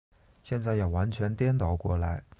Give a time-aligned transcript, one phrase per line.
[0.43, 2.25] 现在要完全颠倒过来。